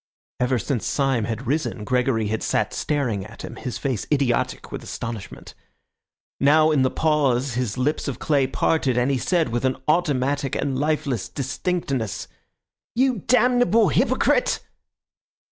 [0.39, 4.81] Ever since Syme had risen Gregory had sat staring at him, his face idiotic with
[4.83, 5.53] astonishment.
[6.39, 10.55] Now in the pause his lips of clay parted, and he said, with an automatic
[10.55, 12.27] and lifeless distinctness—
[12.95, 14.63] "You damnable hypocrite!"